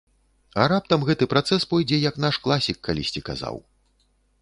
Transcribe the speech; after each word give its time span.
А 0.61 0.63
раптам 0.73 1.03
гэты 1.09 1.27
працэс 1.35 1.69
пойдзе, 1.75 2.01
як 2.09 2.19
наш 2.25 2.35
класік 2.47 2.77
калісьці 2.89 3.27
казаў. 3.33 3.65